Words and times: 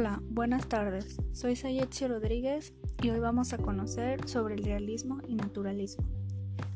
Hola, 0.00 0.22
buenas 0.30 0.66
tardes. 0.66 1.18
Soy 1.34 1.56
Sayetsi 1.56 2.06
Rodríguez 2.06 2.72
y 3.02 3.10
hoy 3.10 3.20
vamos 3.20 3.52
a 3.52 3.58
conocer 3.58 4.26
sobre 4.26 4.54
el 4.54 4.64
realismo 4.64 5.18
y 5.28 5.34
naturalismo. 5.34 6.06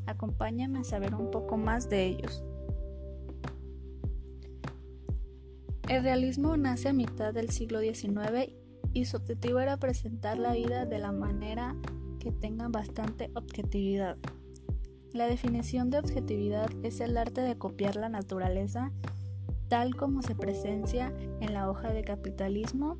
Acompáñame 0.05 0.77
a 0.77 0.83
saber 0.83 1.15
un 1.15 1.31
poco 1.31 1.57
más 1.57 1.89
de 1.89 2.05
ellos. 2.05 2.43
El 5.89 6.03
realismo 6.03 6.55
nace 6.55 6.89
a 6.89 6.93
mitad 6.93 7.33
del 7.33 7.49
siglo 7.49 7.79
XIX 7.79 8.53
y 8.93 9.05
su 9.05 9.17
objetivo 9.17 9.59
era 9.59 9.77
presentar 9.77 10.37
la 10.37 10.53
vida 10.53 10.85
de 10.85 10.99
la 10.99 11.11
manera 11.11 11.75
que 12.19 12.31
tenga 12.31 12.67
bastante 12.67 13.31
objetividad. 13.33 14.17
La 15.13 15.25
definición 15.25 15.89
de 15.89 15.97
objetividad 15.97 16.69
es 16.83 16.99
el 16.99 17.17
arte 17.17 17.41
de 17.41 17.57
copiar 17.57 17.95
la 17.95 18.09
naturaleza 18.09 18.91
tal 19.67 19.95
como 19.95 20.21
se 20.21 20.35
presencia 20.35 21.11
en 21.41 21.53
la 21.53 21.69
hoja 21.69 21.91
de 21.91 22.03
capitalismo 22.03 22.99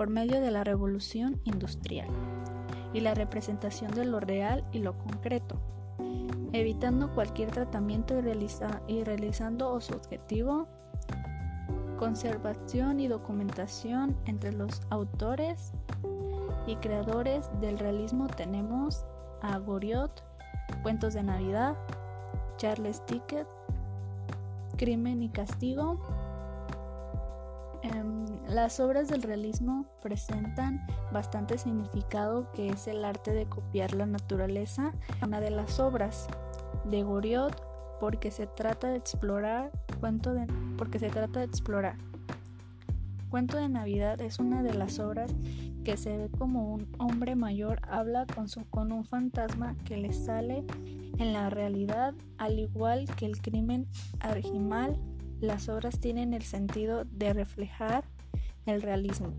por 0.00 0.08
medio 0.08 0.40
de 0.40 0.50
la 0.50 0.64
revolución 0.64 1.42
industrial 1.44 2.08
y 2.94 3.00
la 3.00 3.12
representación 3.12 3.90
de 3.90 4.06
lo 4.06 4.18
real 4.18 4.64
y 4.72 4.78
lo 4.78 4.96
concreto, 4.96 5.60
evitando 6.54 7.12
cualquier 7.14 7.50
tratamiento 7.50 8.14
y, 8.88 9.04
realizando 9.04 9.78
su 9.82 9.92
objetivo 9.92 10.68
conservación 11.98 12.98
y 12.98 13.08
documentación 13.08 14.16
entre 14.24 14.54
los 14.54 14.80
autores 14.88 15.74
y 16.66 16.76
creadores 16.76 17.50
del 17.60 17.78
realismo 17.78 18.26
tenemos 18.26 19.04
a 19.42 19.58
Goriot, 19.58 20.24
Cuentos 20.82 21.12
de 21.12 21.24
Navidad, 21.24 21.76
Charles 22.56 23.04
Ticket, 23.04 23.46
Crimen 24.78 25.22
y 25.22 25.28
Castigo. 25.28 26.00
Em, 27.82 28.19
las 28.50 28.80
obras 28.80 29.08
del 29.08 29.22
realismo 29.22 29.86
presentan 30.02 30.84
bastante 31.12 31.56
significado 31.56 32.50
que 32.52 32.68
es 32.68 32.88
el 32.88 33.04
arte 33.04 33.32
de 33.32 33.46
copiar 33.46 33.94
la 33.94 34.06
naturaleza. 34.06 34.92
Una 35.22 35.40
de 35.40 35.50
las 35.50 35.78
obras 35.78 36.26
de 36.84 37.04
Goriot 37.04 37.98
porque 38.00 38.32
se 38.32 38.48
trata 38.48 38.88
de 38.88 38.96
explorar 38.96 39.70
cuento 40.00 40.34
de, 40.34 40.46
porque 40.76 40.98
se 40.98 41.10
trata 41.10 41.40
de 41.40 41.46
explorar. 41.46 41.96
Cuento 43.28 43.56
de 43.56 43.68
Navidad 43.68 44.20
es 44.20 44.40
una 44.40 44.64
de 44.64 44.74
las 44.74 44.98
obras 44.98 45.32
que 45.84 45.96
se 45.96 46.16
ve 46.16 46.28
como 46.36 46.74
un 46.74 46.88
hombre 46.98 47.36
mayor 47.36 47.80
habla 47.88 48.26
con, 48.26 48.48
su, 48.48 48.68
con 48.68 48.90
un 48.90 49.04
fantasma 49.04 49.76
que 49.84 49.96
le 49.96 50.12
sale 50.12 50.64
en 51.18 51.32
la 51.32 51.50
realidad, 51.50 52.14
al 52.38 52.58
igual 52.58 53.06
que 53.16 53.26
el 53.26 53.40
crimen 53.40 53.86
argimal, 54.18 54.98
las 55.40 55.68
obras 55.68 56.00
tienen 56.00 56.34
el 56.34 56.42
sentido 56.42 57.04
de 57.04 57.32
reflejar 57.32 58.04
el 58.66 58.82
realismo. 58.82 59.32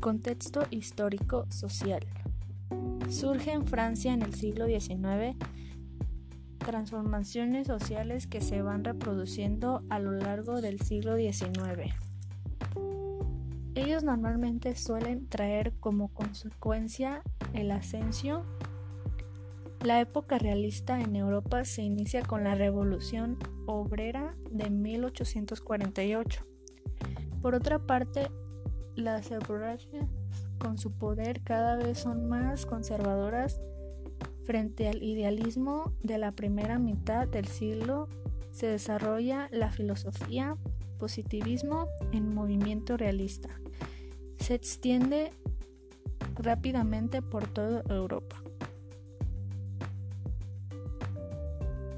Contexto 0.00 0.62
histórico 0.70 1.46
social. 1.50 2.04
Surge 3.08 3.52
en 3.52 3.66
Francia 3.66 4.12
en 4.12 4.22
el 4.22 4.34
siglo 4.34 4.66
XIX 4.66 5.36
transformaciones 6.62 7.66
sociales 7.66 8.26
que 8.26 8.40
se 8.40 8.62
van 8.62 8.84
reproduciendo 8.84 9.82
a 9.90 9.98
lo 9.98 10.12
largo 10.12 10.60
del 10.60 10.80
siglo 10.80 11.16
XIX. 11.16 11.94
Ellos 13.74 14.04
normalmente 14.04 14.74
suelen 14.76 15.28
traer 15.28 15.72
como 15.80 16.08
consecuencia 16.08 17.22
el 17.52 17.70
ascenso. 17.70 18.44
La 19.84 20.00
época 20.00 20.38
realista 20.38 21.00
en 21.00 21.16
Europa 21.16 21.64
se 21.64 21.82
inicia 21.82 22.22
con 22.22 22.44
la 22.44 22.54
Revolución 22.54 23.38
Obrera 23.66 24.36
de 24.50 24.70
1848. 24.70 26.51
Por 27.42 27.54
otra 27.54 27.80
parte, 27.80 28.30
las 28.94 29.30
europeas 29.30 29.88
con 30.58 30.78
su 30.78 30.92
poder 30.92 31.42
cada 31.42 31.76
vez 31.76 31.98
son 31.98 32.28
más 32.28 32.64
conservadoras 32.64 33.60
frente 34.44 34.88
al 34.88 35.02
idealismo 35.02 35.92
de 36.02 36.18
la 36.18 36.32
primera 36.32 36.78
mitad 36.78 37.26
del 37.26 37.46
siglo 37.46 38.08
se 38.52 38.66
desarrolla 38.66 39.48
la 39.50 39.70
filosofía 39.70 40.56
positivismo 40.98 41.88
en 42.12 42.32
movimiento 42.32 42.96
realista. 42.96 43.48
Se 44.38 44.54
extiende 44.54 45.32
rápidamente 46.36 47.22
por 47.22 47.48
toda 47.48 47.82
Europa. 47.88 48.42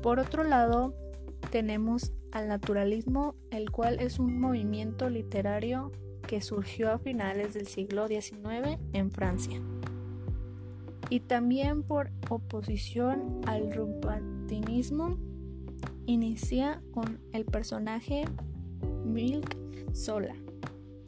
Por 0.01 0.21
otro 0.21 0.45
lado, 0.45 0.95
tenemos 1.55 2.11
al 2.33 2.49
naturalismo, 2.49 3.37
el 3.53 3.71
cual 3.71 4.01
es 4.01 4.19
un 4.19 4.41
movimiento 4.41 5.09
literario 5.09 5.93
que 6.27 6.41
surgió 6.41 6.91
a 6.91 6.99
finales 6.99 7.55
del 7.55 7.69
siglo 7.69 8.09
XIX 8.09 8.81
en 8.93 9.13
Francia. 9.13 9.63
Y 11.11 11.21
también 11.21 11.85
por 11.85 12.11
oposición 12.29 13.41
al 13.47 13.73
romanticismo, 13.73 15.17
inicia 16.07 16.83
con 16.91 17.21
el 17.31 17.45
personaje 17.45 18.25
Milk 19.05 19.57
Sola, 19.93 20.35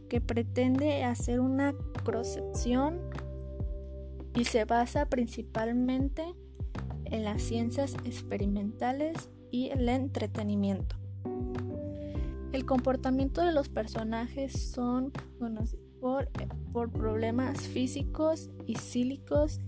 que 0.09 0.21
pretende 0.21 1.03
hacer 1.03 1.41
una 1.41 1.75
crocepción 2.05 3.01
y 4.33 4.45
se 4.45 4.65
basa 4.65 5.07
principalmente 5.07 6.23
en 7.05 7.25
las 7.25 7.43
ciencias 7.43 7.95
experimentales 8.05 9.29
y 9.51 9.69
el 9.71 9.89
entretenimiento. 9.89 10.97
El 12.53 12.65
comportamiento 12.65 13.43
de 13.43 13.53
los 13.53 13.69
personajes 13.69 14.53
son 14.53 15.13
conocidos 15.39 15.87
por, 16.01 16.29
por 16.73 16.91
problemas 16.91 17.59
físicos 17.61 18.51
y 18.67 18.77
psíquicos, 18.77 19.61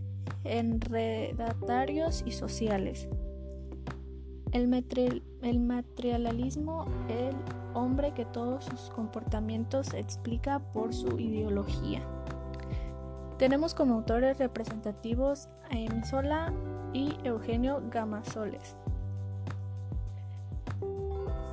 enredatarios 0.44 2.22
y 2.26 2.32
sociales. 2.32 3.08
El, 4.52 4.72
el 5.42 5.60
materialismo, 5.60 6.86
el 7.08 7.34
hombre 7.74 8.14
que 8.14 8.24
todos 8.24 8.64
sus 8.64 8.90
comportamientos 8.90 9.92
explica 9.94 10.60
por 10.72 10.94
su 10.94 11.18
ideología. 11.18 12.02
Tenemos 13.38 13.74
como 13.74 13.94
autores 13.94 14.38
representativos 14.38 15.48
a 15.70 15.78
Emisola 15.78 16.52
y 16.92 17.16
Eugenio 17.24 17.82
Gamasoles. 17.90 18.76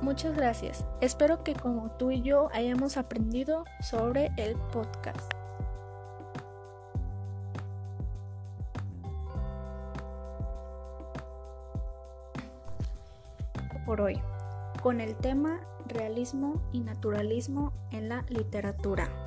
Muchas 0.06 0.36
gracias. 0.36 0.84
Espero 1.00 1.42
que 1.42 1.52
como 1.52 1.90
tú 1.98 2.12
y 2.12 2.22
yo 2.22 2.48
hayamos 2.52 2.96
aprendido 2.96 3.64
sobre 3.80 4.30
el 4.36 4.54
podcast. 4.72 5.32
Por 13.84 14.00
hoy, 14.00 14.20
con 14.80 15.00
el 15.00 15.16
tema 15.16 15.58
realismo 15.88 16.62
y 16.70 16.78
naturalismo 16.78 17.72
en 17.90 18.08
la 18.08 18.24
literatura. 18.28 19.25